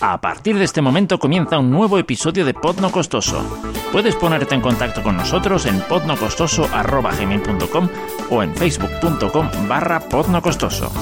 A 0.00 0.20
partir 0.20 0.56
de 0.56 0.64
este 0.64 0.80
momento 0.80 1.18
comienza 1.18 1.58
un 1.58 1.70
nuevo 1.70 1.98
episodio 1.98 2.44
de 2.44 2.54
Pod 2.54 2.80
No 2.80 2.92
Costoso. 2.92 3.42
Puedes 3.90 4.14
ponerte 4.16 4.54
en 4.54 4.60
contacto 4.60 5.02
con 5.02 5.16
nosotros 5.16 5.66
en 5.66 5.80
podnocostoso.com 5.80 7.88
o 8.30 8.42
en 8.42 8.54
facebook.com 8.54 9.68
barra 9.68 10.00
podnocostoso. 10.00 10.92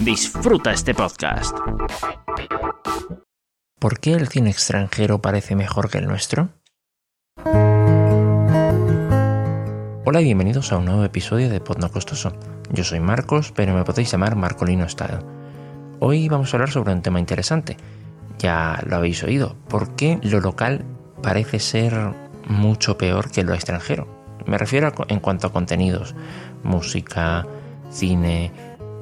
Disfruta 0.00 0.72
este 0.72 0.94
podcast. 0.94 1.56
¿Por 3.78 4.00
qué 4.00 4.12
el 4.12 4.28
cine 4.28 4.50
extranjero 4.50 5.22
parece 5.22 5.56
mejor 5.56 5.88
que 5.88 5.98
el 5.98 6.06
nuestro? 6.06 6.50
Hola 10.04 10.20
y 10.20 10.24
bienvenidos 10.24 10.72
a 10.72 10.76
un 10.76 10.84
nuevo 10.84 11.04
episodio 11.04 11.48
de 11.48 11.60
Pod 11.60 11.78
No 11.78 11.90
Costoso. 11.90 12.32
Yo 12.70 12.84
soy 12.84 13.00
Marcos, 13.00 13.52
pero 13.56 13.74
me 13.74 13.84
podéis 13.84 14.12
llamar 14.12 14.36
Marcolino 14.36 14.86
Style. 14.88 15.20
Hoy 16.00 16.28
vamos 16.28 16.52
a 16.52 16.56
hablar 16.56 16.70
sobre 16.70 16.92
un 16.92 17.00
tema 17.00 17.18
interesante. 17.18 17.78
Ya 18.42 18.82
lo 18.84 18.96
habéis 18.96 19.22
oído. 19.22 19.54
¿Por 19.68 19.94
qué 19.94 20.18
lo 20.22 20.40
local 20.40 20.84
parece 21.22 21.60
ser 21.60 21.94
mucho 22.48 22.98
peor 22.98 23.30
que 23.30 23.44
lo 23.44 23.54
extranjero? 23.54 24.08
Me 24.46 24.58
refiero 24.58 24.88
a, 24.88 24.92
en 25.06 25.20
cuanto 25.20 25.46
a 25.46 25.52
contenidos. 25.52 26.16
Música, 26.64 27.46
cine, 27.92 28.50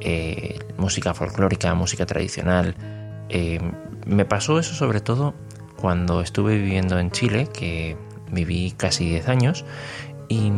eh, 0.00 0.58
música 0.76 1.14
folclórica, 1.14 1.72
música 1.74 2.04
tradicional. 2.04 2.74
Eh, 3.30 3.60
me 4.04 4.26
pasó 4.26 4.58
eso 4.58 4.74
sobre 4.74 5.00
todo 5.00 5.34
cuando 5.80 6.20
estuve 6.20 6.58
viviendo 6.58 6.98
en 6.98 7.10
Chile, 7.10 7.48
que 7.50 7.96
viví 8.30 8.74
casi 8.76 9.08
10 9.08 9.28
años, 9.28 9.64
y 10.28 10.52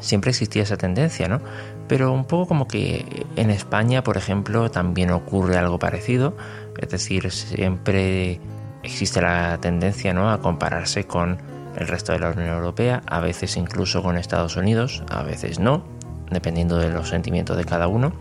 siempre 0.00 0.30
existía 0.30 0.62
esa 0.62 0.78
tendencia, 0.78 1.28
¿no? 1.28 1.42
Pero 1.86 2.12
un 2.12 2.24
poco 2.24 2.48
como 2.48 2.66
que 2.66 3.26
en 3.36 3.50
España, 3.50 4.02
por 4.02 4.16
ejemplo, 4.16 4.70
también 4.70 5.10
ocurre 5.10 5.58
algo 5.58 5.78
parecido, 5.78 6.34
es 6.78 6.88
decir, 6.88 7.30
siempre 7.30 8.40
existe 8.82 9.20
la 9.20 9.58
tendencia 9.60 10.12
¿no? 10.12 10.30
a 10.30 10.40
compararse 10.40 11.04
con 11.04 11.38
el 11.76 11.88
resto 11.88 12.12
de 12.12 12.20
la 12.20 12.30
Unión 12.30 12.48
Europea, 12.48 13.02
a 13.06 13.20
veces 13.20 13.56
incluso 13.56 14.02
con 14.02 14.16
Estados 14.16 14.56
Unidos, 14.56 15.02
a 15.10 15.22
veces 15.22 15.58
no, 15.58 15.84
dependiendo 16.30 16.78
de 16.78 16.90
los 16.90 17.08
sentimientos 17.08 17.56
de 17.56 17.64
cada 17.64 17.86
uno, 17.88 18.12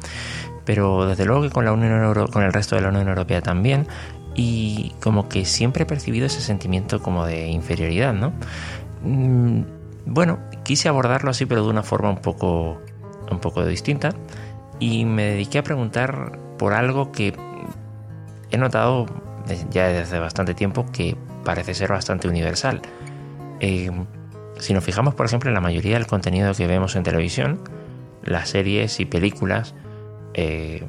pero 0.65 1.07
desde 1.07 1.25
luego 1.25 1.43
que 1.43 1.49
con, 1.49 1.65
la 1.65 1.71
Unión 1.71 2.03
Euro 2.03 2.27
con 2.27 2.43
el 2.43 2.51
resto 2.51 2.75
de 2.75 2.81
la 2.81 2.89
Unión 2.89 3.07
Europea 3.07 3.41
también, 3.41 3.87
y 4.35 4.93
como 5.01 5.29
que 5.29 5.45
siempre 5.45 5.83
he 5.83 5.85
percibido 5.85 6.25
ese 6.25 6.41
sentimiento 6.41 7.01
como 7.01 7.25
de 7.25 7.47
inferioridad, 7.47 8.13
¿no? 8.13 8.33
Mm, 9.03 9.61
bueno, 10.05 10.39
quise 10.63 10.89
abordarlo 10.89 11.31
así, 11.31 11.45
pero 11.45 11.63
de 11.63 11.69
una 11.69 11.83
forma 11.83 12.09
un 12.09 12.17
poco, 12.17 12.81
un 13.31 13.39
poco 13.39 13.65
distinta, 13.65 14.09
y 14.79 15.05
me 15.05 15.23
dediqué 15.23 15.59
a 15.59 15.63
preguntar 15.63 16.37
por 16.57 16.73
algo 16.73 17.13
que 17.13 17.33
he 18.55 18.57
notado 18.57 19.05
ya 19.69 19.87
desde 19.87 20.19
bastante 20.19 20.53
tiempo 20.53 20.85
que 20.91 21.15
parece 21.43 21.73
ser 21.73 21.89
bastante 21.89 22.27
universal. 22.27 22.81
Eh, 23.59 23.91
si 24.59 24.73
nos 24.73 24.83
fijamos, 24.83 25.13
por 25.15 25.25
ejemplo, 25.25 25.49
en 25.49 25.53
la 25.53 25.61
mayoría 25.61 25.95
del 25.95 26.07
contenido 26.07 26.53
que 26.53 26.67
vemos 26.67 26.95
en 26.95 27.03
televisión, 27.03 27.59
las 28.23 28.49
series 28.49 28.99
y 28.99 29.05
películas 29.05 29.75
eh, 30.33 30.83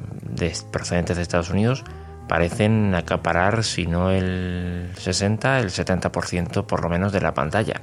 procedentes 0.71 1.17
de 1.17 1.23
Estados 1.23 1.49
Unidos 1.49 1.83
parecen 2.27 2.93
acaparar, 2.95 3.63
si 3.63 3.87
no 3.87 4.11
el 4.11 4.89
60, 4.95 5.59
el 5.59 5.69
70% 5.69 6.65
por 6.65 6.81
lo 6.81 6.89
menos 6.89 7.11
de 7.13 7.21
la 7.21 7.33
pantalla. 7.33 7.81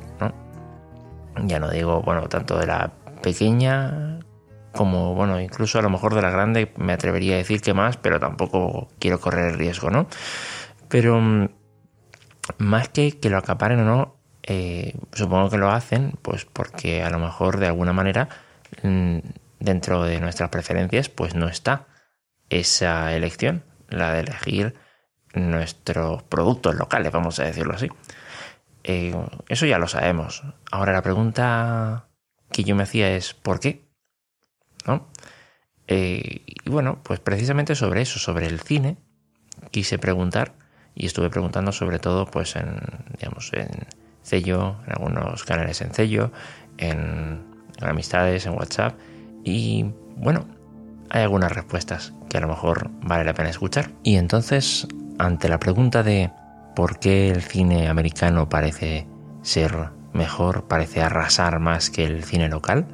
Ya 1.45 1.59
no 1.59 1.71
digo, 1.71 2.03
bueno, 2.03 2.29
tanto 2.29 2.59
de 2.59 2.67
la 2.67 2.93
pequeña 3.23 4.21
como, 4.75 5.15
bueno, 5.15 5.41
incluso 5.41 5.79
a 5.79 5.83
lo 5.83 5.91
mejor 5.91 6.15
de 6.15 6.23
la 6.23 6.31
grande 6.31 6.73
me 6.77 6.93
atrevería 6.93 7.35
a 7.35 7.39
decir 7.39 7.61
que 7.61 7.75
más, 7.75 7.97
pero 7.97 8.21
tampoco 8.21 8.89
quiero 8.99 9.21
correr 9.21 9.53
el 9.53 9.59
riesgo, 9.59 9.91
¿no? 9.91 10.07
Pero 10.89 11.21
mm, 11.21 11.49
más 12.59 12.89
que 12.89 13.19
que 13.19 13.31
lo 13.31 13.39
acaparen 13.39 13.81
o 13.81 13.85
no, 13.85 14.17
eh, 14.43 14.95
supongo 15.13 15.51
que 15.51 15.59
lo 15.59 15.71
hacen, 15.71 16.19
pues 16.23 16.45
porque 16.45 17.03
a 17.03 17.11
lo 17.11 17.19
mejor 17.19 17.59
de 17.59 17.67
alguna 17.67 17.93
manera 17.93 18.29
mm, 18.83 19.19
dentro 19.61 20.05
de 20.05 20.21
nuestras 20.21 20.51
preferencias, 20.51 21.09
pues 21.09 21.35
no 21.35 21.49
está 21.49 21.87
esa 22.51 23.15
elección, 23.15 23.65
la 23.89 24.13
de 24.13 24.21
elegir 24.21 24.75
nuestros 25.35 26.23
productos 26.25 26.75
locales, 26.75 27.11
vamos 27.13 27.41
a 27.41 27.45
decirlo 27.45 27.75
así. 27.75 27.89
Eh, 28.85 29.15
eso 29.49 29.67
ya 29.67 29.79
lo 29.79 29.89
sabemos. 29.89 30.43
Ahora 30.71 30.93
la 30.93 31.03
pregunta 31.03 32.09
que 32.53 32.65
yo 32.65 32.77
me 32.77 32.83
hacía 32.83 33.17
es 33.17 33.35
¿por 33.35 33.61
qué? 33.61 33.84
¿No? 34.87 35.09
Eh, 35.87 36.43
y 36.47 36.71
bueno, 36.71 37.01
pues 37.03 37.21
precisamente 37.21 37.75
sobre 37.75 38.03
eso, 38.03 38.19
sobre 38.19 38.47
el 38.47 38.61
cine, 38.61 38.97
quise 39.71 39.99
preguntar 39.99 40.55
y 40.95 41.07
estuve 41.07 41.31
preguntando 41.31 41.73
sobre 41.73 41.99
todo 41.99 42.27
pues 42.27 42.57
en, 42.57 42.81
digamos, 43.19 43.53
en 43.53 43.69
Cello, 44.23 44.77
en 44.87 44.93
algunos 44.93 45.45
canales 45.45 45.81
en 45.83 45.93
Cello, 45.93 46.33
en, 46.79 47.43
en 47.81 47.89
amistades, 47.89 48.47
en 48.47 48.55
WhatsApp 48.55 48.99
y 49.45 49.87
bueno, 50.17 50.47
hay 51.11 51.23
algunas 51.23 51.53
respuestas 51.53 52.15
que 52.29 52.39
a 52.39 52.41
lo 52.41 52.49
mejor 52.49 52.91
vale 53.03 53.25
la 53.25 53.35
pena 53.35 53.51
escuchar. 53.51 53.91
Y 54.03 54.17
entonces, 54.17 54.89
ante 55.19 55.49
la 55.49 55.61
pregunta 55.61 56.03
de 56.03 56.31
por 56.75 56.99
qué 56.99 57.31
el 57.31 57.43
cine 57.43 57.89
americano 57.89 58.49
parece 58.49 59.07
ser 59.43 59.91
mejor, 60.13 60.67
parece 60.67 61.03
arrasar 61.03 61.61
más 61.61 61.91
que 61.91 62.05
el 62.05 62.25
cine 62.25 62.49
local, 62.49 62.87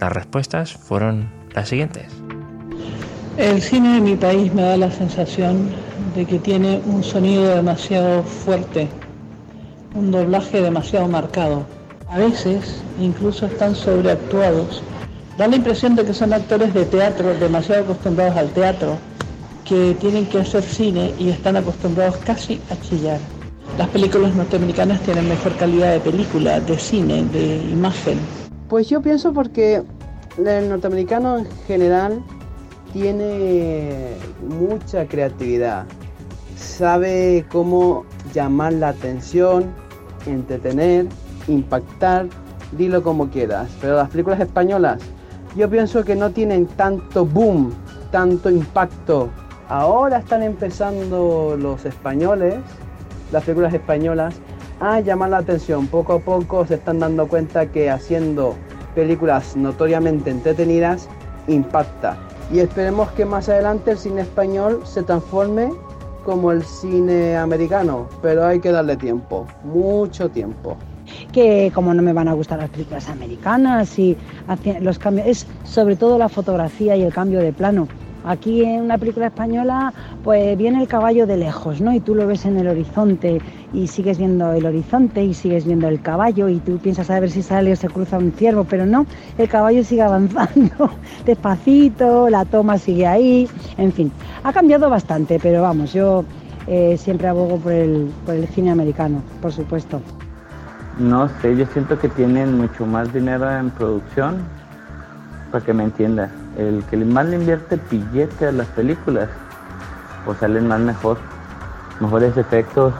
las 0.00 0.12
respuestas 0.12 0.72
fueron 0.72 1.28
las 1.54 1.68
siguientes. 1.68 2.06
El 3.36 3.62
cine 3.62 3.94
de 3.94 4.00
mi 4.00 4.16
país 4.16 4.52
me 4.52 4.62
da 4.62 4.76
la 4.76 4.90
sensación 4.90 5.70
de 6.14 6.26
que 6.26 6.38
tiene 6.38 6.80
un 6.86 7.04
sonido 7.04 7.54
demasiado 7.54 8.22
fuerte, 8.22 8.88
un 9.94 10.10
doblaje 10.10 10.60
demasiado 10.60 11.06
marcado. 11.08 11.64
A 12.08 12.18
veces 12.18 12.82
incluso 13.00 13.46
están 13.46 13.74
sobreactuados. 13.74 14.82
Da 15.36 15.46
la 15.46 15.56
impresión 15.56 15.94
de 15.94 16.04
que 16.04 16.14
son 16.14 16.32
actores 16.32 16.74
de 16.74 16.84
teatro 16.84 17.34
demasiado 17.34 17.84
acostumbrados 17.84 18.36
al 18.36 18.48
teatro, 18.50 18.96
que 19.64 19.94
tienen 20.00 20.26
que 20.26 20.40
hacer 20.40 20.62
cine 20.62 21.12
y 21.18 21.28
están 21.28 21.56
acostumbrados 21.56 22.16
casi 22.18 22.60
a 22.70 22.80
chillar. 22.80 23.20
Las 23.76 23.88
películas 23.88 24.34
norteamericanas 24.34 25.00
tienen 25.02 25.28
mejor 25.28 25.54
calidad 25.56 25.92
de 25.92 26.00
película, 26.00 26.58
de 26.58 26.78
cine, 26.78 27.22
de 27.24 27.56
imagen. 27.70 28.18
Pues 28.68 28.88
yo 28.88 29.00
pienso 29.00 29.32
porque 29.32 29.82
el 30.36 30.68
norteamericano 30.68 31.38
en 31.38 31.46
general 31.66 32.22
tiene 32.92 34.12
mucha 34.46 35.06
creatividad. 35.06 35.86
Sabe 36.56 37.46
cómo 37.50 38.04
llamar 38.34 38.74
la 38.74 38.90
atención, 38.90 39.72
entretener, 40.26 41.06
impactar, 41.46 42.26
dilo 42.72 43.02
como 43.02 43.30
quieras. 43.30 43.70
Pero 43.80 43.96
las 43.96 44.10
películas 44.10 44.40
españolas 44.40 45.00
yo 45.56 45.70
pienso 45.70 46.04
que 46.04 46.14
no 46.14 46.30
tienen 46.30 46.66
tanto 46.66 47.24
boom, 47.24 47.72
tanto 48.10 48.50
impacto. 48.50 49.30
Ahora 49.68 50.18
están 50.18 50.42
empezando 50.42 51.56
los 51.58 51.84
españoles, 51.84 52.56
las 53.32 53.44
películas 53.44 53.72
españolas, 53.72 54.34
a 54.80 55.00
llamar 55.00 55.30
la 55.30 55.38
atención. 55.38 55.86
Poco 55.86 56.14
a 56.14 56.18
poco 56.18 56.66
se 56.66 56.74
están 56.74 57.00
dando 57.00 57.26
cuenta 57.28 57.66
que 57.66 57.90
haciendo 57.90 58.54
películas 58.94 59.56
notoriamente 59.56 60.30
entretenidas 60.30 61.08
impacta. 61.46 62.16
Y 62.52 62.60
esperemos 62.60 63.10
que 63.12 63.24
más 63.24 63.48
adelante 63.48 63.92
el 63.92 63.98
cine 63.98 64.22
español 64.22 64.80
se 64.84 65.02
transforme 65.02 65.70
como 66.24 66.52
el 66.52 66.62
cine 66.62 67.36
americano, 67.36 68.06
pero 68.22 68.44
hay 68.44 68.60
que 68.60 68.70
darle 68.70 68.96
tiempo, 68.96 69.46
mucho 69.64 70.28
tiempo. 70.28 70.76
Que 71.32 71.72
como 71.74 71.94
no 71.94 72.02
me 72.02 72.12
van 72.12 72.28
a 72.28 72.34
gustar 72.34 72.58
las 72.58 72.68
películas 72.68 73.08
americanas 73.08 73.98
y 73.98 74.16
los 74.80 74.98
cambios, 74.98 75.26
es 75.26 75.46
sobre 75.64 75.96
todo 75.96 76.18
la 76.18 76.28
fotografía 76.28 76.96
y 76.96 77.02
el 77.02 77.12
cambio 77.12 77.40
de 77.40 77.52
plano. 77.52 77.88
Aquí 78.28 78.62
en 78.62 78.82
una 78.82 78.98
película 78.98 79.28
española, 79.28 79.94
pues 80.22 80.56
viene 80.58 80.82
el 80.82 80.86
caballo 80.86 81.26
de 81.26 81.38
lejos, 81.38 81.80
¿no? 81.80 81.94
Y 81.94 82.00
tú 82.00 82.14
lo 82.14 82.26
ves 82.26 82.44
en 82.44 82.58
el 82.58 82.68
horizonte 82.68 83.40
y 83.72 83.86
sigues 83.86 84.18
viendo 84.18 84.52
el 84.52 84.66
horizonte 84.66 85.24
y 85.24 85.32
sigues 85.32 85.64
viendo 85.64 85.88
el 85.88 86.02
caballo 86.02 86.50
y 86.50 86.58
tú 86.58 86.76
piensas 86.76 87.08
a 87.08 87.20
ver 87.20 87.30
si 87.30 87.42
sale 87.42 87.72
o 87.72 87.76
se 87.76 87.88
cruza 87.88 88.18
un 88.18 88.32
ciervo, 88.32 88.64
pero 88.64 88.84
no, 88.84 89.06
el 89.38 89.48
caballo 89.48 89.82
sigue 89.82 90.02
avanzando 90.10 90.90
despacito, 91.24 92.28
la 92.28 92.44
toma 92.44 92.76
sigue 92.76 93.06
ahí, 93.06 93.48
en 93.78 93.92
fin, 93.92 94.12
ha 94.44 94.52
cambiado 94.52 94.90
bastante, 94.90 95.38
pero 95.42 95.62
vamos, 95.62 95.94
yo 95.94 96.22
eh, 96.66 96.98
siempre 96.98 97.28
abogo 97.28 97.56
por 97.56 97.72
el, 97.72 98.10
por 98.26 98.34
el 98.34 98.46
cine 98.48 98.70
americano, 98.70 99.22
por 99.40 99.52
supuesto. 99.52 100.02
No 100.98 101.30
sé, 101.40 101.56
yo 101.56 101.64
siento 101.72 101.98
que 101.98 102.10
tienen 102.10 102.58
mucho 102.58 102.84
más 102.84 103.10
dinero 103.10 103.50
en 103.50 103.70
producción, 103.70 104.36
para 105.50 105.64
que 105.64 105.72
me 105.72 105.84
entienda 105.84 106.28
el 106.58 106.84
que 106.90 106.96
más 106.96 107.24
le 107.26 107.36
invierte 107.36 107.80
billete 107.88 108.48
a 108.48 108.52
las 108.52 108.66
películas, 108.68 109.28
pues 110.24 110.38
salen 110.38 110.66
más 110.66 110.80
mejor, 110.80 111.16
mejores 112.00 112.36
efectos. 112.36 112.92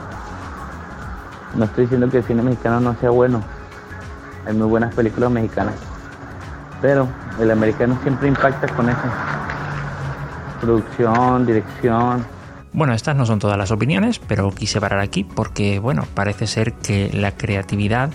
No 1.55 1.65
estoy 1.65 1.83
diciendo 1.83 2.09
que 2.09 2.19
el 2.19 2.23
cine 2.23 2.41
mexicano 2.41 2.79
no 2.79 2.95
sea 2.95 3.09
bueno, 3.09 3.43
hay 4.47 4.53
muy 4.53 4.67
buenas 4.67 4.95
películas 4.95 5.29
mexicanas, 5.29 5.75
pero 6.81 7.07
el 7.39 7.51
americano 7.51 7.99
siempre 8.01 8.29
impacta 8.29 8.67
con 8.75 8.89
eso. 8.89 8.99
Producción, 10.61 11.45
dirección, 11.45 12.25
Bueno, 12.71 12.93
estas 12.93 13.15
no 13.15 13.25
son 13.25 13.39
todas 13.39 13.57
las 13.57 13.71
opiniones, 13.71 14.19
pero 14.19 14.51
quise 14.51 14.79
parar 14.79 14.99
aquí 14.99 15.23
porque, 15.23 15.79
bueno, 15.79 16.05
parece 16.13 16.47
ser 16.47 16.73
que 16.73 17.09
la 17.13 17.31
creatividad 17.31 18.09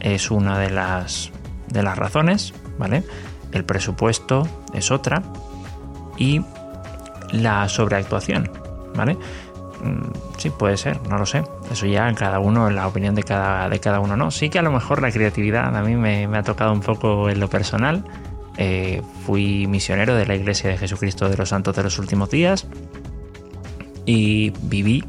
es 0.00 0.30
una 0.30 0.58
de 0.58 0.70
las, 0.70 1.30
de 1.68 1.82
las 1.82 1.98
razones, 1.98 2.54
¿vale? 2.78 3.04
El 3.52 3.64
presupuesto 3.64 4.48
es 4.72 4.90
otra 4.90 5.22
y 6.16 6.42
la 7.32 7.68
sobreactuación, 7.68 8.50
¿vale? 8.94 9.16
Mm, 9.82 10.12
sí, 10.38 10.50
puede 10.50 10.76
ser, 10.76 11.00
no 11.08 11.18
lo 11.18 11.26
sé. 11.26 11.42
Eso 11.70 11.86
ya 11.86 12.08
en 12.08 12.14
cada 12.14 12.38
uno, 12.38 12.68
en 12.68 12.76
la 12.76 12.86
opinión 12.86 13.14
de 13.14 13.22
cada, 13.22 13.68
de 13.68 13.80
cada 13.80 14.00
uno, 14.00 14.16
¿no? 14.16 14.30
Sí 14.30 14.48
que 14.48 14.58
a 14.58 14.62
lo 14.62 14.70
mejor 14.70 15.02
la 15.02 15.10
creatividad 15.10 15.74
a 15.74 15.82
mí 15.82 15.96
me, 15.96 16.24
ha 16.36 16.42
tocado 16.42 16.72
un 16.72 16.80
poco 16.80 17.28
en 17.28 17.40
lo 17.40 17.48
personal. 17.48 18.04
Eh, 18.58 19.02
fui 19.24 19.66
misionero 19.66 20.14
de 20.14 20.26
la 20.26 20.34
Iglesia 20.34 20.70
de 20.70 20.76
Jesucristo 20.76 21.28
de 21.28 21.36
los 21.36 21.48
Santos 21.48 21.74
de 21.74 21.82
los 21.82 21.98
Últimos 21.98 22.28
Días 22.28 22.66
y 24.04 24.50
viví 24.62 25.02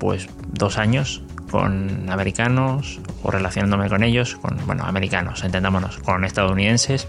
pues 0.00 0.28
dos 0.48 0.76
años 0.76 1.22
con 1.50 2.10
americanos 2.10 3.00
o 3.22 3.30
relacionándome 3.30 3.88
con 3.88 4.02
ellos, 4.02 4.36
con, 4.36 4.58
bueno, 4.66 4.84
americanos, 4.84 5.44
entendámonos, 5.44 5.98
con 5.98 6.24
estadounidenses. 6.24 7.08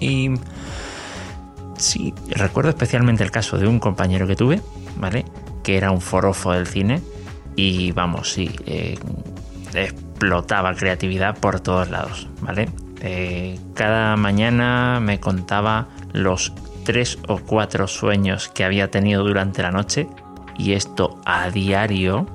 Y 0.00 0.30
sí, 1.76 2.14
recuerdo 2.28 2.70
especialmente 2.70 3.22
el 3.22 3.30
caso 3.30 3.58
de 3.58 3.66
un 3.66 3.78
compañero 3.78 4.26
que 4.26 4.36
tuve, 4.36 4.60
¿vale? 4.96 5.24
Que 5.62 5.76
era 5.76 5.90
un 5.90 6.00
forofo 6.00 6.52
del 6.52 6.66
cine 6.66 7.02
y 7.56 7.92
vamos, 7.92 8.32
sí, 8.32 8.50
eh, 8.66 8.98
explotaba 9.74 10.74
creatividad 10.74 11.36
por 11.38 11.60
todos 11.60 11.90
lados, 11.90 12.28
¿vale? 12.40 12.68
Eh, 13.00 13.58
cada 13.74 14.16
mañana 14.16 14.98
me 15.00 15.20
contaba 15.20 15.88
los 16.12 16.52
tres 16.84 17.18
o 17.28 17.38
cuatro 17.38 17.86
sueños 17.86 18.48
que 18.48 18.64
había 18.64 18.90
tenido 18.90 19.24
durante 19.24 19.62
la 19.62 19.70
noche 19.70 20.06
y 20.56 20.72
esto 20.72 21.20
a 21.24 21.50
diario, 21.50 22.26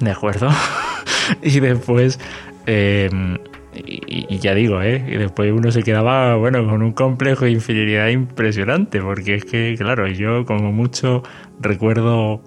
¿de 0.00 0.10
acuerdo? 0.10 0.48
y 1.42 1.60
después, 1.60 2.18
em, 2.66 3.38
y, 3.86 4.38
ya 4.38 4.54
digo, 4.54 4.82
¿eh? 4.82 5.04
Y 5.06 5.16
después 5.16 5.52
uno 5.52 5.70
se 5.70 5.82
quedaba, 5.82 6.36
bueno, 6.36 6.66
con 6.68 6.82
un 6.82 6.92
complejo 6.92 7.44
de 7.44 7.52
inferioridad 7.52 8.08
impresionante, 8.08 9.00
porque 9.00 9.36
es 9.36 9.44
que, 9.44 9.74
claro, 9.78 10.06
yo 10.08 10.44
como 10.46 10.72
mucho 10.72 11.22
recuerdo 11.60 12.42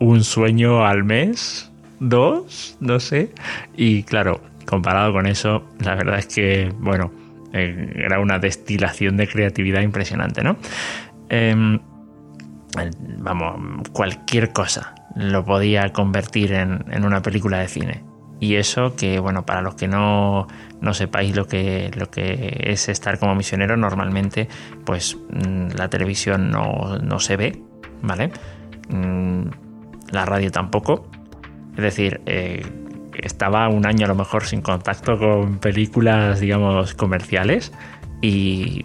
un 0.00 0.24
sueño 0.24 0.84
al 0.84 1.04
mes, 1.04 1.72
dos, 2.00 2.76
no 2.80 3.00
sé, 3.00 3.32
y 3.76 4.02
claro, 4.04 4.40
comparado 4.66 5.12
con 5.12 5.26
eso, 5.26 5.64
la 5.80 5.94
verdad 5.94 6.18
es 6.18 6.26
que, 6.26 6.72
bueno, 6.78 7.10
eh, 7.52 7.92
era 7.96 8.20
una 8.20 8.38
destilación 8.38 9.16
de 9.16 9.26
creatividad 9.26 9.80
impresionante, 9.80 10.42
¿no? 10.42 10.56
Em, 11.28 11.78
vamos, 13.18 13.88
cualquier 13.92 14.52
cosa 14.52 14.94
lo 15.16 15.44
podía 15.44 15.92
convertir 15.92 16.52
en, 16.52 17.04
una 17.04 17.22
película 17.22 17.58
de 17.58 17.68
cine. 17.68 18.07
Y 18.40 18.54
eso 18.54 18.94
que, 18.94 19.18
bueno, 19.18 19.44
para 19.44 19.62
los 19.62 19.74
que 19.74 19.88
no, 19.88 20.46
no 20.80 20.94
sepáis 20.94 21.34
lo 21.34 21.46
que, 21.46 21.90
lo 21.96 22.10
que 22.10 22.56
es 22.64 22.88
estar 22.88 23.18
como 23.18 23.34
misionero, 23.34 23.76
normalmente, 23.76 24.48
pues 24.84 25.16
mm, 25.30 25.76
la 25.76 25.88
televisión 25.88 26.50
no, 26.50 26.98
no 26.98 27.18
se 27.18 27.36
ve, 27.36 27.62
¿vale? 28.02 28.30
Mm, 28.90 29.48
la 30.12 30.24
radio 30.24 30.50
tampoco. 30.50 31.08
Es 31.76 31.82
decir, 31.82 32.20
eh, 32.26 32.62
estaba 33.14 33.68
un 33.68 33.86
año 33.86 34.06
a 34.06 34.08
lo 34.08 34.14
mejor 34.14 34.44
sin 34.44 34.62
contacto 34.62 35.18
con 35.18 35.58
películas, 35.58 36.40
digamos, 36.40 36.94
comerciales 36.94 37.72
y, 38.22 38.84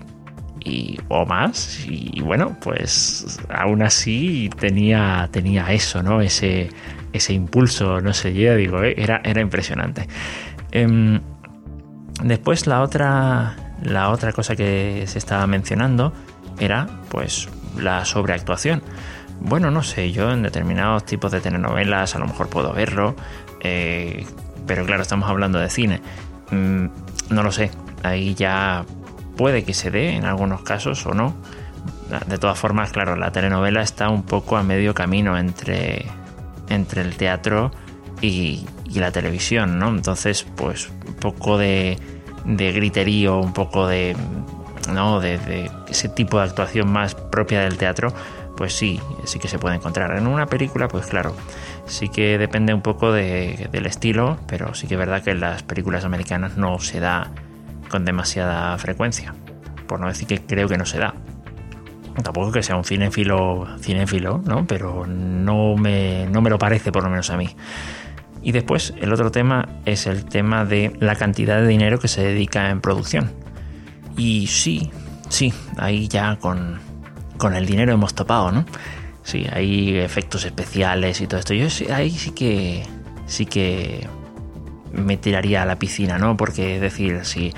o 1.10 1.26
más. 1.26 1.86
Y 1.88 2.22
bueno, 2.22 2.58
pues 2.62 3.40
aún 3.50 3.84
así 3.84 4.50
tenía, 4.60 5.30
tenía 5.32 5.72
eso, 5.72 6.02
¿no? 6.02 6.22
Ese, 6.22 6.70
ese 7.14 7.34
impulso, 7.34 8.02
no 8.02 8.14
sé, 8.14 8.34
yo 8.34 8.56
digo, 8.56 8.84
¿eh? 8.84 8.96
era, 8.98 9.22
era 9.24 9.40
impresionante. 9.42 10.08
Em, 10.72 11.22
después 12.24 12.68
la 12.68 12.82
otra, 12.82 13.56
la 13.82 14.10
otra 14.10 14.34
cosa 14.34 14.56
que 14.56 15.04
se 15.08 15.20
estaba 15.20 15.46
mencionando 15.48 16.14
era 16.60 16.88
pues 17.10 17.48
la 17.78 18.04
sobreactuación. 18.06 18.82
Bueno, 19.40 19.72
no 19.72 19.84
sé, 19.84 20.12
yo 20.12 20.32
en 20.32 20.42
determinados 20.44 21.06
tipos 21.06 21.32
de 21.32 21.42
telenovelas 21.42 22.16
a 22.16 22.20
lo 22.20 22.26
mejor 22.26 22.50
puedo 22.50 22.74
verlo, 22.74 23.16
eh, 23.60 24.26
pero 24.66 24.86
claro, 24.86 25.02
estamos 25.02 25.30
hablando 25.30 25.60
de 25.60 25.70
cine. 25.70 26.02
Mm, 26.52 26.88
no 27.30 27.44
lo 27.44 27.52
sé, 27.52 27.72
ahí 28.04 28.34
ya 28.36 28.86
puede 29.38 29.64
que 29.64 29.74
se 29.74 29.92
dé 29.92 30.16
en 30.16 30.26
algunos 30.26 30.62
casos 30.62 31.06
o 31.06 31.14
no. 31.14 31.36
De 32.28 32.38
todas 32.38 32.60
formas, 32.60 32.92
claro, 32.92 33.16
la 33.16 33.32
telenovela 33.32 33.82
está 33.82 34.10
un 34.10 34.24
poco 34.24 34.56
a 34.56 34.64
medio 34.64 34.94
camino 34.94 35.38
entre, 35.38 36.06
entre 36.70 37.02
el 37.02 37.16
teatro 37.16 37.72
y, 38.22 38.66
la 38.94 39.12
televisión, 39.12 39.80
¿no? 39.80 39.90
Entonces, 39.90 40.46
pues 40.56 40.92
un 41.08 41.16
poco 41.16 41.58
de, 41.58 41.98
de 42.46 42.72
griterío, 42.74 43.40
un 43.40 43.54
poco 43.54 43.88
de, 43.88 44.16
¿no? 44.94 45.20
de 45.20 45.72
ese 45.90 46.10
tipo 46.10 46.38
de 46.38 46.44
actuación 46.44 46.92
más 46.92 47.16
propia 47.16 47.62
del 47.62 47.78
teatro, 47.78 48.14
pues 48.56 48.74
sí, 48.74 49.00
sí 49.26 49.40
que 49.40 49.48
se 49.48 49.60
puede 49.60 49.76
encontrar. 49.76 50.16
En 50.18 50.28
una 50.28 50.46
película, 50.48 50.88
pues 50.88 51.08
claro, 51.08 51.36
sí 51.86 52.10
que 52.10 52.38
depende 52.38 52.74
un 52.74 52.82
poco 52.82 53.12
del 53.12 53.86
estilo, 53.86 54.38
pero 54.48 54.74
sí 54.74 54.88
que 54.88 54.96
es 54.96 55.00
verdad 55.00 55.24
que 55.24 55.32
en 55.32 55.40
las 55.40 55.64
películas 55.64 56.06
americanas 56.06 56.58
no 56.58 56.80
se 56.80 57.00
da 57.00 57.32
con 57.90 58.06
demasiada 58.06 58.78
frecuencia. 58.78 59.34
Por 59.88 60.00
no 60.00 60.08
decir 60.08 60.28
que 60.28 60.42
creo 60.42 60.68
que 60.68 60.78
no 60.78 60.86
se 60.86 61.00
da. 61.00 61.14
Tampoco 62.22 62.52
que 62.52 62.62
sea 62.62 62.76
un 62.76 62.84
cinéfilo, 62.84 63.68
cinéfilo, 63.80 64.42
¿no? 64.46 64.68
Pero 64.68 65.08
no 65.08 65.76
me, 65.76 66.28
no 66.28 66.42
me 66.42 66.50
lo 66.50 66.60
parece, 66.60 66.92
por 66.92 67.04
lo 67.04 67.10
menos 67.10 67.30
a 67.32 67.38
mí. 67.38 67.50
Y 68.44 68.52
después, 68.52 68.94
el 69.00 69.12
otro 69.14 69.32
tema 69.32 69.68
es 69.86 70.06
el 70.06 70.26
tema 70.26 70.66
de 70.66 70.96
la 71.00 71.16
cantidad 71.16 71.62
de 71.62 71.68
dinero 71.68 72.00
que 72.00 72.08
se 72.08 72.22
dedica 72.22 72.70
en 72.70 72.82
producción. 72.82 73.32
Y 74.18 74.48
sí, 74.48 74.92
sí, 75.30 75.54
ahí 75.78 76.08
ya 76.08 76.36
con, 76.36 76.80
con 77.38 77.56
el 77.56 77.66
dinero 77.66 77.94
hemos 77.94 78.14
topado, 78.14 78.52
¿no? 78.52 78.66
Sí, 79.24 79.48
hay 79.52 79.98
efectos 79.98 80.44
especiales 80.44 81.22
y 81.22 81.28
todo 81.28 81.40
esto. 81.40 81.54
Yo 81.54 81.68
ahí 81.94 82.12
sí 82.12 82.32
que 82.32 82.84
sí 83.26 83.46
que 83.46 84.08
me 84.92 85.18
tiraría 85.18 85.64
a 85.64 85.66
la 85.66 85.78
piscina, 85.78 86.18
¿no? 86.18 86.38
Porque 86.38 86.76
es 86.76 86.82
decir, 86.82 87.22
si, 87.24 87.54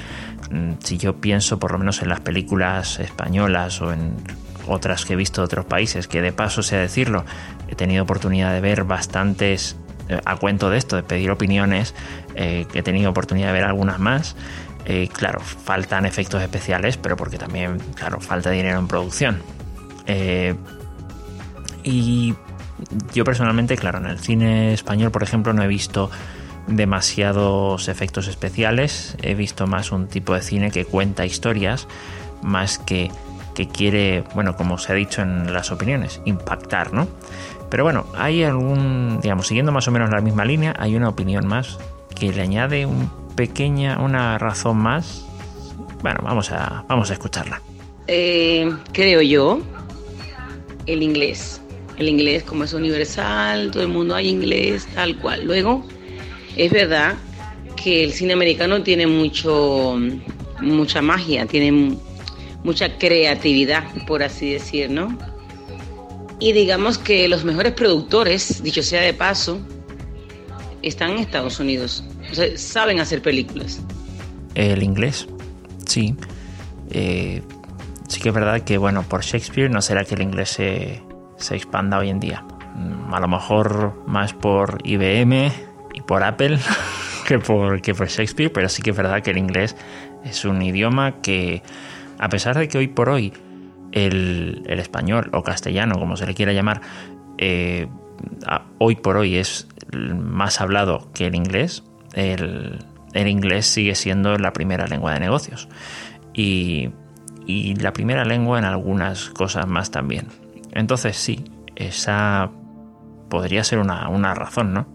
mm, 0.52 0.74
si 0.84 0.98
yo 0.98 1.20
pienso 1.20 1.60
por 1.60 1.72
lo 1.72 1.80
menos 1.80 2.02
en 2.02 2.10
las 2.10 2.22
películas 2.22 3.00
españolas 3.00 3.82
o 3.82 3.92
en 3.92 4.16
otras 4.68 5.06
que 5.06 5.14
he 5.14 5.16
visto 5.16 5.42
de 5.42 5.46
otros 5.46 5.66
países, 5.66 6.08
que 6.08 6.22
de 6.22 6.32
paso 6.32 6.64
sea 6.64 6.80
decirlo, 6.80 7.26
he 7.68 7.76
tenido 7.76 8.04
oportunidad 8.04 8.54
de 8.54 8.62
ver 8.62 8.84
bastantes 8.84 9.76
eh, 10.10 10.20
a 10.26 10.36
cuento 10.38 10.70
de 10.70 10.78
esto, 10.78 10.96
de 10.96 11.04
pedir 11.04 11.32
opiniones, 11.32 11.96
eh, 12.36 12.66
que 12.72 12.80
he 12.80 12.84
tenido 12.84 13.10
oportunidad 13.10 13.48
de 13.48 13.54
ver 13.54 13.64
algunas 13.64 14.00
más. 14.00 14.36
Eh, 14.86 15.10
claro, 15.12 15.40
faltan 15.40 16.06
efectos 16.06 16.42
especiales, 16.44 16.98
pero 16.98 17.18
porque 17.18 17.38
también, 17.38 17.80
claro, 17.96 18.20
falta 18.20 18.52
dinero 18.52 18.80
en 18.80 18.88
producción. 18.88 19.42
Y 21.84 22.36
yo 23.14 23.24
personalmente, 23.24 23.78
claro, 23.78 24.00
en 24.00 24.06
el 24.06 24.20
cine 24.20 24.74
español, 24.74 25.12
por 25.12 25.24
ejemplo, 25.24 25.54
no 25.54 25.64
he 25.64 25.68
visto 25.68 26.12
demasiados 26.68 27.88
efectos 27.88 28.28
especiales. 28.28 29.18
He 29.22 29.34
visto 29.34 29.68
más 29.68 29.92
un 29.92 30.08
tipo 30.08 30.34
de 30.34 30.42
cine 30.42 30.72
que 30.72 30.86
cuenta 30.86 31.26
historias, 31.26 31.88
más 32.42 32.78
que, 32.78 33.12
que 33.56 33.68
quiere, 33.68 34.24
bueno, 34.36 34.56
como 34.56 34.78
se 34.78 34.92
ha 34.92 34.96
dicho 34.96 35.22
en 35.22 35.52
las 35.52 35.72
opiniones, 35.72 36.22
impactar, 36.26 36.94
¿no? 36.94 37.08
Pero 37.72 37.84
bueno, 37.84 38.06
hay 38.16 38.44
algún, 38.44 39.20
digamos, 39.22 39.48
siguiendo 39.48 39.72
más 39.72 39.88
o 39.88 39.92
menos 39.92 40.12
la 40.12 40.22
misma 40.22 40.46
línea, 40.46 40.76
hay 40.78 40.96
una 40.96 41.10
opinión 41.10 41.48
más 41.48 41.80
que 42.14 42.32
le 42.32 42.42
añade 42.42 42.86
un 42.86 43.10
pequeña, 43.36 44.00
una 44.00 44.38
razón 44.38 44.78
más. 44.78 45.26
Bueno, 46.02 46.20
vamos 46.24 46.52
a, 46.52 46.86
vamos 46.88 47.10
a 47.10 47.14
escucharla. 47.14 47.62
Eh, 48.08 48.72
creo 48.94 49.22
yo 49.22 49.62
el 50.86 51.02
inglés. 51.02 51.62
El 51.98 52.10
inglés 52.10 52.44
como 52.44 52.66
es 52.66 52.74
universal, 52.74 53.72
todo 53.72 53.84
el 53.84 53.90
mundo 53.90 54.16
hay 54.16 54.30
inglés, 54.30 54.88
tal 54.94 55.18
cual. 55.18 55.46
Luego, 55.46 55.86
es 56.56 56.72
verdad 56.72 57.16
que 57.82 58.04
el 58.04 58.14
cine 58.14 58.34
americano 58.34 58.84
tiene 58.84 59.08
mucho, 59.08 59.98
mucha 60.62 61.02
magia, 61.02 61.46
tiene 61.46 61.98
mucha 62.66 62.98
creatividad, 62.98 63.84
por 64.08 64.24
así 64.24 64.52
decir, 64.52 64.90
¿no? 64.90 65.16
Y 66.40 66.52
digamos 66.52 66.98
que 66.98 67.30
los 67.30 67.46
mejores 67.46 67.74
productores, 67.74 68.62
dicho 68.62 68.82
sea 68.82 69.02
de 69.02 69.14
paso, 69.14 69.60
están 70.82 71.12
en 71.12 71.20
Estados 71.20 71.60
Unidos. 71.60 72.04
O 72.30 72.36
sea, 72.36 72.58
saben 72.58 73.00
hacer 73.00 73.22
películas. 73.22 73.82
El 74.56 74.84
inglés, 74.84 75.28
sí. 75.86 76.16
Eh, 76.90 77.42
sí 78.08 78.20
que 78.20 78.30
es 78.30 78.36
verdad 78.36 78.62
que, 78.62 78.78
bueno, 78.78 79.04
por 79.04 79.24
Shakespeare 79.24 79.70
no 79.70 79.82
será 79.82 80.04
que 80.04 80.16
el 80.16 80.24
inglés 80.24 80.50
se, 80.50 81.02
expanda 81.52 82.00
hoy 82.00 82.10
en 82.10 82.20
día. 82.20 82.44
Mm, 82.76 83.14
a 83.14 83.20
lo 83.20 83.28
mejor 83.28 84.04
más 84.08 84.34
por 84.34 84.80
IBM 84.84 85.52
y 85.94 86.02
por 86.02 86.24
Apple 86.24 86.58
que 87.28 87.38
por, 87.38 87.82
que 87.82 87.94
por 87.94 88.08
Shakespeare, 88.08 88.52
pero 88.52 88.70
sí 88.70 88.82
que 88.82 88.90
es 88.90 88.98
verdad 88.98 89.22
que 89.22 89.32
el 89.32 89.38
inglés 89.38 89.76
es 90.26 90.44
un 90.46 90.62
idioma 90.62 91.22
que, 91.22 91.62
a 92.20 92.30
pesar 92.30 92.58
de 92.58 92.68
que 92.68 92.78
hoy 92.78 92.88
por 92.88 93.10
hoy 93.10 93.34
el, 93.92 94.64
español 94.68 95.30
o 95.34 95.44
castellano, 95.44 95.96
como 95.98 96.18
se 96.18 96.26
le 96.26 96.34
quiera 96.34 96.54
llamar, 96.54 96.82
eh, 97.38 97.88
hoy 98.78 98.96
por 98.96 99.18
hoy 99.18 99.38
es 99.38 99.68
más 99.94 100.62
hablado 100.62 101.10
que 101.14 101.28
el 101.28 101.36
inglés, 101.36 101.84
el, 102.14 102.80
inglés 103.14 103.66
sigue 103.66 103.96
siendo 103.96 104.38
la 104.38 104.54
primera 104.54 104.88
lengua 104.88 105.14
de 105.14 105.20
negocios. 105.20 105.68
Y, 106.34 106.92
la 107.80 107.94
primera 107.94 108.26
lengua 108.26 108.58
en 108.58 108.66
algunas 108.66 109.30
cosas 109.30 109.68
más 109.68 109.92
también. 109.92 110.28
Entonces 110.72 111.16
sí, 111.16 111.46
esa 111.76 112.50
podría 113.30 113.64
ser 113.64 113.78
una, 113.78 114.34
razón, 114.34 114.74
¿no? 114.74 114.88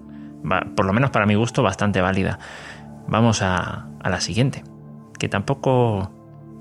por 0.75 0.85
lo 0.85 0.93
menos 0.93 1.11
para 1.11 1.27
mi 1.27 1.37
gusto, 1.37 1.63
bastante 1.63 2.01
válida. 2.01 2.41
Vamos 3.07 3.43
a, 3.43 3.87
a 4.03 4.11
la 4.11 4.21
siguiente, 4.21 4.65
que 5.19 5.29
tampoco 5.29 6.20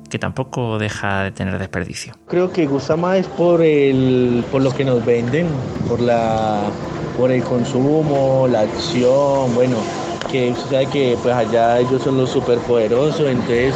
que 0.10 0.20
tampoco 0.20 0.78
deja 0.78 1.24
de 1.24 1.32
tener 1.32 1.58
desperdicio. 1.60 2.14
Creo 2.28 2.52
que 2.52 2.66
gusta 2.66 2.96
más 2.96 3.26
por 3.28 3.62
el 3.62 4.44
por 4.52 4.62
lo 4.62 4.72
que 4.72 4.84
nos 4.84 5.06
venden, 5.06 5.48
por 5.88 6.02
la 6.02 6.64
por 7.18 7.32
el 7.32 7.44
consumo, 7.44 8.48
la 8.50 8.62
acción, 8.62 9.54
bueno, 9.54 9.78
que 10.32 10.52
usted 10.52 10.72
sabe 10.72 10.86
que 10.88 11.18
pues 11.22 11.36
allá 11.36 11.80
ellos 11.80 12.02
son 12.02 12.18
los 12.18 12.30
superpoderosos, 12.30 13.28
entonces 13.28 13.76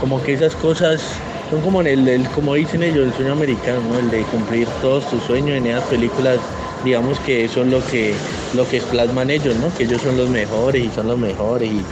como 0.00 0.22
que 0.22 0.34
esas 0.34 0.54
cosas 0.56 1.02
son 1.50 1.60
como 1.60 1.80
el, 1.82 2.08
el 2.08 2.28
como 2.30 2.54
dicen 2.54 2.82
ellos, 2.82 3.06
el 3.06 3.12
sueño 3.14 3.32
americano, 3.32 3.80
¿no? 3.90 3.98
el 3.98 4.10
de 4.10 4.22
cumplir 4.24 4.68
todos 4.80 5.08
tus 5.10 5.22
sueños 5.24 5.56
en 5.58 5.66
esas 5.66 5.84
películas 5.84 6.38
digamos 6.84 7.18
que 7.20 7.48
son 7.48 7.70
lo 7.70 7.84
que 7.86 8.14
lo 8.54 8.68
que 8.68 8.80
plasman 8.80 9.30
ellos, 9.30 9.56
¿no? 9.56 9.74
Que 9.74 9.84
ellos 9.84 10.02
son 10.02 10.16
los 10.16 10.28
mejores 10.28 10.84
y 10.84 10.90
son 10.90 11.08
los 11.08 11.18
mejores 11.18 11.70
y 11.72 11.82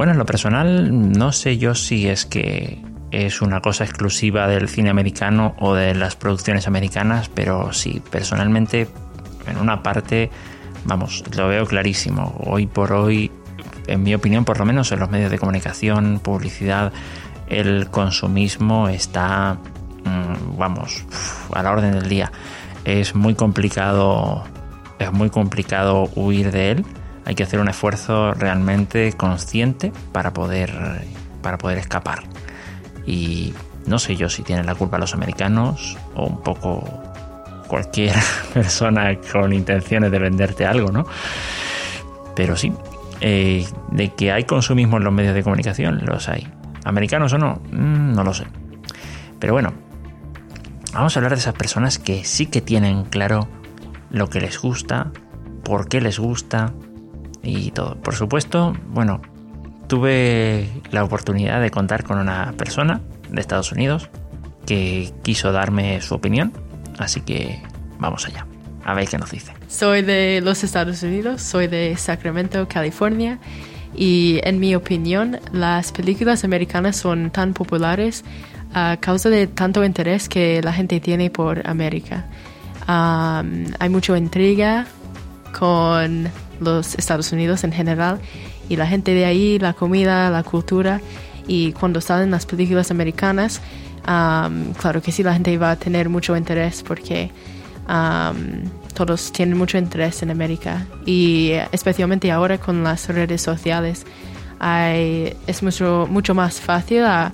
bueno, 0.00 0.12
en 0.12 0.18
lo 0.18 0.24
personal 0.24 1.12
no 1.12 1.30
sé 1.30 1.58
yo 1.58 1.74
si 1.74 2.08
es 2.08 2.24
que 2.24 2.82
es 3.10 3.42
una 3.42 3.60
cosa 3.60 3.84
exclusiva 3.84 4.48
del 4.48 4.66
cine 4.66 4.88
americano 4.88 5.54
o 5.58 5.74
de 5.74 5.94
las 5.94 6.16
producciones 6.16 6.66
americanas, 6.66 7.28
pero 7.28 7.74
sí, 7.74 8.00
personalmente 8.10 8.88
en 9.46 9.58
una 9.58 9.82
parte, 9.82 10.30
vamos, 10.86 11.22
lo 11.36 11.48
veo 11.48 11.66
clarísimo. 11.66 12.34
Hoy 12.46 12.66
por 12.66 12.94
hoy, 12.94 13.30
en 13.88 14.02
mi 14.02 14.14
opinión, 14.14 14.46
por 14.46 14.58
lo 14.58 14.64
menos 14.64 14.90
en 14.90 15.00
los 15.00 15.10
medios 15.10 15.30
de 15.30 15.38
comunicación, 15.38 16.18
publicidad, 16.20 16.94
el 17.48 17.90
consumismo 17.90 18.88
está, 18.88 19.58
mm, 20.04 20.56
vamos, 20.56 21.04
a 21.52 21.62
la 21.62 21.72
orden 21.72 21.92
del 21.92 22.08
día. 22.08 22.32
Es 22.86 23.14
muy 23.14 23.34
complicado, 23.34 24.44
es 24.98 25.12
muy 25.12 25.28
complicado 25.28 26.08
huir 26.14 26.52
de 26.52 26.70
él 26.70 26.86
hay 27.24 27.34
que 27.34 27.42
hacer 27.42 27.60
un 27.60 27.68
esfuerzo 27.68 28.34
realmente 28.34 29.12
consciente 29.12 29.92
para 30.12 30.32
poder, 30.32 30.72
para 31.42 31.58
poder 31.58 31.78
escapar. 31.78 32.22
Y 33.06 33.54
no 33.86 33.98
sé 33.98 34.16
yo 34.16 34.28
si 34.28 34.42
tienen 34.42 34.66
la 34.66 34.74
culpa 34.74 34.98
los 34.98 35.14
americanos 35.14 35.96
o 36.14 36.26
un 36.26 36.42
poco 36.42 36.84
cualquier 37.66 38.16
persona 38.54 39.16
con 39.32 39.52
intenciones 39.52 40.10
de 40.10 40.18
venderte 40.18 40.66
algo, 40.66 40.90
¿no? 40.90 41.06
Pero 42.34 42.56
sí, 42.56 42.72
eh, 43.20 43.66
de 43.90 44.14
que 44.14 44.32
hay 44.32 44.44
consumismo 44.44 44.96
en 44.96 45.04
los 45.04 45.12
medios 45.12 45.34
de 45.34 45.42
comunicación, 45.42 46.04
los 46.04 46.28
hay. 46.28 46.48
¿Americanos 46.84 47.32
o 47.32 47.38
no? 47.38 47.60
Mm, 47.70 48.12
no 48.12 48.24
lo 48.24 48.34
sé. 48.34 48.44
Pero 49.38 49.52
bueno, 49.52 49.72
vamos 50.92 51.16
a 51.16 51.18
hablar 51.20 51.32
de 51.32 51.38
esas 51.38 51.54
personas 51.54 51.98
que 51.98 52.24
sí 52.24 52.46
que 52.46 52.60
tienen 52.60 53.04
claro 53.04 53.48
lo 54.10 54.28
que 54.28 54.40
les 54.40 54.58
gusta, 54.58 55.12
por 55.62 55.88
qué 55.88 56.00
les 56.00 56.18
gusta, 56.18 56.72
y 57.42 57.70
todo. 57.70 57.96
Por 57.96 58.14
supuesto, 58.14 58.74
bueno, 58.88 59.20
tuve 59.86 60.68
la 60.90 61.04
oportunidad 61.04 61.60
de 61.60 61.70
contar 61.70 62.04
con 62.04 62.18
una 62.18 62.52
persona 62.56 63.00
de 63.28 63.40
Estados 63.40 63.72
Unidos 63.72 64.08
que 64.66 65.12
quiso 65.22 65.52
darme 65.52 66.00
su 66.00 66.14
opinión, 66.14 66.52
así 66.98 67.20
que 67.22 67.60
vamos 67.98 68.26
allá. 68.26 68.46
A 68.84 68.94
ver 68.94 69.08
qué 69.08 69.18
nos 69.18 69.30
dice. 69.30 69.52
Soy 69.68 70.02
de 70.02 70.40
los 70.42 70.64
Estados 70.64 71.02
Unidos, 71.02 71.42
soy 71.42 71.66
de 71.66 71.96
Sacramento, 71.96 72.66
California, 72.68 73.38
y 73.94 74.40
en 74.44 74.60
mi 74.60 74.74
opinión 74.74 75.40
las 75.52 75.92
películas 75.92 76.44
americanas 76.44 76.96
son 76.96 77.30
tan 77.30 77.52
populares 77.52 78.24
a 78.72 78.98
causa 79.00 79.28
de 79.28 79.46
tanto 79.46 79.84
interés 79.84 80.28
que 80.28 80.62
la 80.62 80.72
gente 80.72 81.00
tiene 81.00 81.30
por 81.30 81.66
América. 81.66 82.26
hay 82.86 83.88
mucha 83.88 84.16
intriga 84.16 84.86
con 85.58 86.28
los 86.60 86.94
Estados 86.94 87.32
Unidos 87.32 87.64
en 87.64 87.72
general 87.72 88.20
y 88.68 88.76
la 88.76 88.86
gente 88.86 89.12
de 89.14 89.24
ahí, 89.24 89.58
la 89.58 89.72
comida, 89.72 90.30
la 90.30 90.42
cultura 90.42 91.00
y 91.46 91.72
cuando 91.72 92.00
salen 92.00 92.30
las 92.30 92.46
películas 92.46 92.90
americanas, 92.90 93.60
claro 94.04 95.02
que 95.02 95.10
sí, 95.10 95.22
la 95.22 95.32
gente 95.32 95.56
va 95.58 95.72
a 95.72 95.76
tener 95.76 96.08
mucho 96.08 96.36
interés 96.36 96.82
porque 96.82 97.30
todos 98.94 99.32
tienen 99.32 99.58
mucho 99.58 99.78
interés 99.78 100.22
en 100.22 100.30
América. 100.30 100.86
Y 101.06 101.52
especialmente 101.72 102.30
ahora 102.30 102.58
con 102.58 102.84
las 102.84 103.08
redes 103.08 103.42
sociales 103.42 104.06
es 104.60 105.62
mucho, 105.62 106.06
mucho 106.08 106.34
más 106.34 106.60
fácil 106.60 107.02
a 107.04 107.32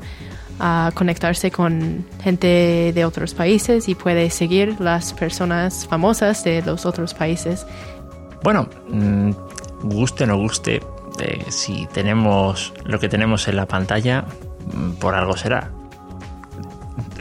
conectarse 0.95 1.51
con 1.51 2.07
gente 2.23 2.93
de 2.95 3.05
otros 3.05 3.35
países 3.35 3.89
y 3.91 3.95
puede 3.95 4.31
seguir 4.31 4.81
las 4.81 5.13
personas 5.13 5.87
famosas 5.87 6.43
de 6.45 6.63
los 6.63 6.87
otros 6.87 7.13
países 7.13 7.67
bueno, 8.43 8.69
mm, 8.89 9.31
guste 9.83 10.25
o 10.25 10.27
no 10.27 10.37
guste, 10.37 10.81
eh, 11.19 11.45
si 11.49 11.87
tenemos 11.93 12.75
lo 12.85 12.99
que 12.99 13.09
tenemos 13.09 13.49
en 13.49 13.57
la 13.57 13.67
pantalla, 13.67 14.25
mm, 14.73 14.93
por 14.93 15.15
algo 15.15 15.37
será. 15.37 15.71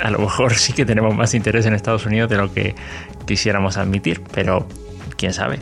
A 0.04 0.10
lo 0.10 0.20
mejor 0.20 0.54
sí 0.56 0.74
que 0.74 0.86
tenemos 0.86 1.16
más 1.16 1.34
interés 1.34 1.66
en 1.66 1.74
Estados 1.74 2.06
Unidos 2.06 2.30
de 2.30 2.38
lo 2.38 2.54
que 2.54 2.76
quisiéramos 3.26 3.78
admitir, 3.78 4.22
pero 4.34 4.68
quién 5.18 5.34
sabe. 5.34 5.60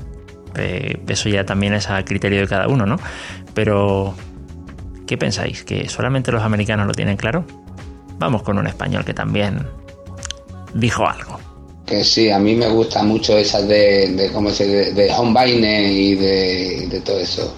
Eh, 0.56 1.02
eso 1.08 1.30
ya 1.30 1.46
también 1.46 1.74
es 1.74 1.90
a 1.90 2.04
criterio 2.06 2.42
de 2.42 2.48
cada 2.48 2.68
uno, 2.68 2.86
¿no? 2.86 2.98
Pero, 3.54 4.16
¿qué 5.08 5.18
pensáis? 5.18 5.64
¿Que 5.64 5.90
solamente 5.90 6.32
los 6.32 6.44
americanos 6.44 6.88
lo 6.88 6.94
tienen 6.94 7.18
claro? 7.18 7.46
Vamos 8.20 8.44
con 8.44 8.58
un 8.58 8.68
español 8.68 9.04
que 9.04 9.14
también 9.14 9.68
dijo 10.74 11.08
algo. 11.08 11.40
Que 11.86 12.04
sí, 12.04 12.30
a 12.30 12.40
mí 12.40 12.56
me 12.56 12.68
gusta 12.70 13.04
mucho 13.04 13.38
esas 13.38 13.68
de, 13.68 14.08
de 14.10 14.32
¿cómo 14.32 14.50
se 14.52 14.68
de, 14.68 14.94
de 14.94 15.12
Homebane 15.14 15.92
y 15.92 16.16
de, 16.16 16.88
de, 16.90 17.02
todo 17.02 17.20
eso. 17.20 17.54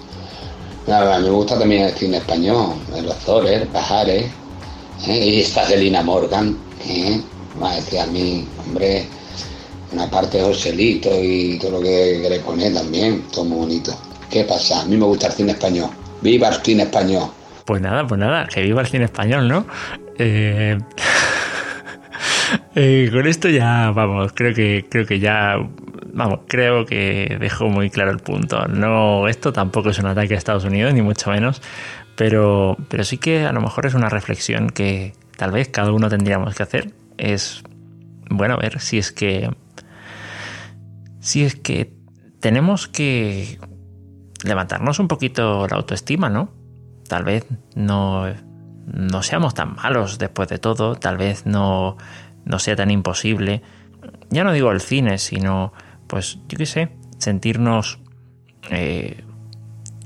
a 0.88 1.18
mí 1.18 1.24
me 1.24 1.30
gusta 1.30 1.58
también 1.58 1.82
el 1.82 1.92
cine 1.92 2.18
español, 2.18 2.74
Los 3.02 3.16
Zores, 3.18 3.66
Pajares, 3.66 4.26
¿eh? 5.06 5.26
y 5.26 5.40
esta 5.40 5.66
de 5.66 5.76
Lina 5.76 6.02
Morgan, 6.02 6.56
¿eh? 6.88 7.20
que 7.88 8.00
a 8.00 8.06
mí, 8.06 8.46
hombre, 8.66 9.06
una 9.92 10.10
parte 10.10 10.38
de 10.38 10.44
Joselito 10.44 11.10
y 11.22 11.58
todo 11.58 11.72
lo 11.72 11.80
que, 11.80 12.26
le 12.28 12.40
pone 12.40 12.70
también, 12.70 13.22
todo 13.32 13.44
muy 13.44 13.58
bonito. 13.58 13.96
¿Qué 14.30 14.44
pasa? 14.44 14.82
A 14.82 14.84
mí 14.84 14.96
me 14.96 15.06
gusta 15.06 15.28
el 15.28 15.32
cine 15.32 15.52
español. 15.52 15.90
¡Viva 16.20 16.48
el 16.48 16.62
cine 16.62 16.82
español! 16.82 17.30
Pues 17.64 17.80
nada, 17.80 18.06
pues 18.06 18.18
nada, 18.18 18.46
que 18.46 18.62
viva 18.62 18.80
el 18.80 18.86
cine 18.88 19.04
español, 19.04 19.48
¿no? 19.48 19.66
Eh... 20.18 20.78
Eh, 22.78 23.08
con 23.10 23.26
esto 23.26 23.48
ya, 23.48 23.90
vamos, 23.92 24.32
creo 24.34 24.54
que, 24.54 24.86
creo 24.88 25.06
que 25.06 25.18
ya, 25.18 25.56
vamos, 26.12 26.40
creo 26.46 26.84
que 26.84 27.38
dejó 27.40 27.68
muy 27.68 27.88
claro 27.88 28.10
el 28.10 28.18
punto. 28.18 28.66
No, 28.68 29.28
esto 29.28 29.52
tampoco 29.52 29.90
es 29.90 29.98
un 29.98 30.06
ataque 30.06 30.34
a 30.34 30.36
Estados 30.36 30.64
Unidos, 30.64 30.92
ni 30.92 31.00
mucho 31.00 31.30
menos, 31.30 31.62
pero, 32.16 32.76
pero 32.88 33.04
sí 33.04 33.16
que 33.16 33.46
a 33.46 33.52
lo 33.52 33.62
mejor 33.62 33.86
es 33.86 33.94
una 33.94 34.10
reflexión 34.10 34.68
que 34.68 35.14
tal 35.36 35.52
vez 35.52 35.68
cada 35.68 35.92
uno 35.92 36.08
tendríamos 36.08 36.54
que 36.54 36.62
hacer. 36.62 36.92
Es, 37.16 37.62
bueno, 38.28 38.54
a 38.54 38.58
ver 38.58 38.78
si 38.80 38.98
es 38.98 39.10
que, 39.10 39.50
si 41.20 41.44
es 41.44 41.56
que 41.56 41.94
tenemos 42.40 42.88
que 42.88 43.58
levantarnos 44.44 44.98
un 44.98 45.08
poquito 45.08 45.66
la 45.66 45.76
autoestima, 45.76 46.28
¿no? 46.28 46.50
Tal 47.08 47.24
vez 47.24 47.46
no, 47.74 48.26
no 48.86 49.22
seamos 49.22 49.54
tan 49.54 49.74
malos 49.76 50.18
después 50.18 50.48
de 50.48 50.58
todo, 50.58 50.94
tal 50.96 51.16
vez 51.16 51.46
no 51.46 51.96
no 52.46 52.58
sea 52.58 52.76
tan 52.76 52.90
imposible. 52.90 53.60
Ya 54.30 54.44
no 54.44 54.52
digo 54.52 54.70
el 54.72 54.80
cine, 54.80 55.18
sino, 55.18 55.72
pues, 56.06 56.38
yo 56.48 56.56
qué 56.56 56.64
sé, 56.64 56.88
sentirnos 57.18 57.98
eh, 58.70 59.24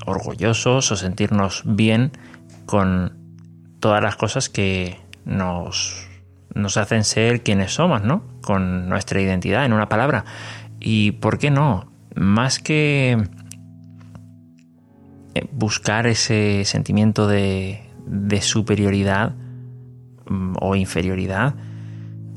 orgullosos 0.07 0.91
o 0.91 0.97
sentirnos 0.97 1.63
bien 1.65 2.13
con 2.67 3.17
todas 3.79 4.03
las 4.03 4.17
cosas 4.17 4.49
que 4.49 4.99
nos, 5.25 6.09
nos 6.55 6.77
hacen 6.77 7.05
ser 7.05 7.43
quienes 7.43 7.75
somos, 7.75 8.03
¿no? 8.03 8.25
Con 8.43 8.89
nuestra 8.89 9.21
identidad, 9.21 9.65
en 9.65 9.73
una 9.73 9.89
palabra. 9.89 10.25
Y 10.81 11.13
por 11.13 11.39
qué 11.39 11.51
no, 11.51 11.93
más 12.15 12.59
que 12.59 13.19
eh, 15.35 15.47
buscar 15.53 16.07
ese 16.07 16.65
sentimiento 16.65 17.27
de, 17.27 17.83
de 18.07 18.41
superioridad 18.41 19.35
mm, 20.27 20.55
o 20.61 20.75
inferioridad, 20.75 21.55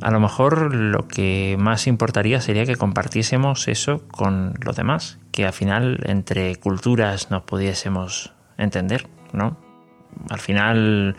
a 0.04 0.12
lo 0.12 0.20
mejor 0.20 0.76
lo 0.76 1.08
que 1.08 1.56
más 1.58 1.88
importaría 1.88 2.42
sería 2.42 2.66
que 2.66 2.76
compartiésemos 2.76 3.70
eso 3.70 4.06
con 4.10 4.54
los 4.60 4.76
demás, 4.76 5.18
que 5.32 5.46
al 5.46 5.54
final 5.54 6.02
entre 6.06 6.58
culturas 6.58 7.32
nos 7.32 7.44
pudiésemos 7.44 8.34
entender, 8.58 9.08
¿no? 9.32 9.56
Al 10.30 10.40
final 10.40 11.16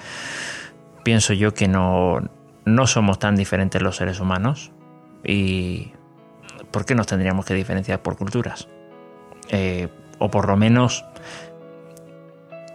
pienso 1.02 1.32
yo 1.32 1.54
que 1.54 1.66
no, 1.66 2.28
no 2.66 2.86
somos 2.86 3.18
tan 3.18 3.36
diferentes 3.36 3.80
los 3.80 3.96
seres 3.96 4.20
humanos 4.20 4.70
y 5.24 5.92
¿por 6.70 6.84
qué 6.84 6.94
nos 6.94 7.06
tendríamos 7.06 7.46
que 7.46 7.54
diferenciar 7.54 8.02
por 8.02 8.18
culturas? 8.18 8.68
Eh, 9.48 9.88
o 10.18 10.30
por 10.30 10.46
lo 10.46 10.58
menos, 10.58 11.06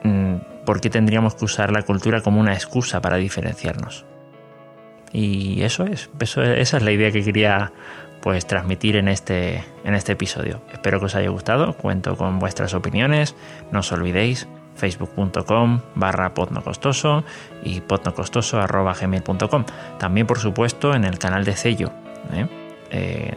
mm, 0.03 0.65
¿por 0.65 0.81
qué 0.81 0.89
tendríamos 0.89 1.35
que 1.35 1.45
usar 1.45 1.71
la 1.71 1.83
cultura 1.83 2.21
como 2.21 2.39
una 2.39 2.55
excusa 2.55 2.99
para 2.99 3.17
diferenciarnos? 3.17 4.07
Y 5.11 5.61
eso 5.63 5.85
es, 5.85 6.09
esa 6.19 6.77
es 6.77 6.83
la 6.83 6.91
idea 6.91 7.11
que 7.11 7.23
quería 7.23 7.71
pues 8.21 8.45
transmitir 8.45 8.95
en 8.95 9.07
este, 9.07 9.63
en 9.83 9.95
este 9.95 10.13
episodio. 10.13 10.61
Espero 10.71 10.99
que 10.99 11.05
os 11.05 11.15
haya 11.15 11.29
gustado, 11.29 11.73
cuento 11.73 12.15
con 12.15 12.39
vuestras 12.39 12.73
opiniones, 12.73 13.35
no 13.71 13.79
os 13.79 13.91
olvidéis 13.91 14.47
facebook.com 14.75 15.81
barra 15.95 16.33
podnocostoso 16.33 17.23
y 17.63 17.81
podnocostoso 17.81 18.59
arroba 18.59 18.93
gmail.com. 18.93 19.65
También, 19.97 20.27
por 20.27 20.39
supuesto, 20.39 20.93
en 20.93 21.03
el 21.03 21.19
canal 21.19 21.43
de 21.45 21.53
Cello, 21.53 21.91
¿eh? 22.33 22.47
Eh. 22.91 23.33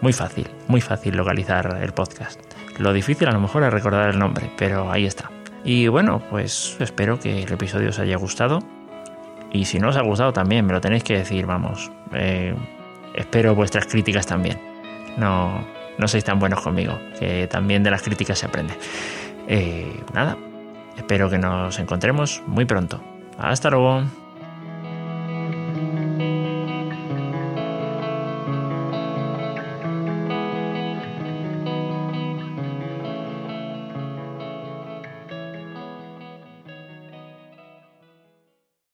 Muy 0.00 0.12
fácil, 0.12 0.48
muy 0.68 0.80
fácil 0.80 1.16
localizar 1.16 1.78
el 1.80 1.92
podcast. 1.92 2.40
Lo 2.78 2.92
difícil 2.92 3.28
a 3.28 3.32
lo 3.32 3.40
mejor 3.40 3.62
es 3.62 3.72
recordar 3.72 4.10
el 4.10 4.18
nombre, 4.18 4.50
pero 4.58 4.90
ahí 4.90 5.06
está. 5.06 5.30
Y 5.64 5.88
bueno, 5.88 6.22
pues 6.28 6.76
espero 6.80 7.18
que 7.18 7.44
el 7.44 7.52
episodio 7.52 7.88
os 7.88 7.98
haya 7.98 8.16
gustado. 8.16 8.58
Y 9.54 9.66
si 9.66 9.78
no 9.78 9.90
os 9.90 9.96
ha 9.96 10.02
gustado 10.02 10.32
también, 10.32 10.66
me 10.66 10.72
lo 10.72 10.80
tenéis 10.80 11.04
que 11.04 11.16
decir, 11.16 11.46
vamos. 11.46 11.92
Eh, 12.12 12.56
espero 13.14 13.54
vuestras 13.54 13.86
críticas 13.86 14.26
también. 14.26 14.58
No, 15.16 15.64
no 15.96 16.08
sois 16.08 16.24
tan 16.24 16.40
buenos 16.40 16.60
conmigo, 16.60 16.98
que 17.20 17.46
también 17.46 17.84
de 17.84 17.90
las 17.92 18.02
críticas 18.02 18.40
se 18.40 18.46
aprende. 18.46 18.74
Eh, 19.46 20.02
nada, 20.12 20.36
espero 20.96 21.30
que 21.30 21.38
nos 21.38 21.78
encontremos 21.78 22.42
muy 22.48 22.64
pronto. 22.64 23.00
Hasta 23.38 23.70
luego. 23.70 24.02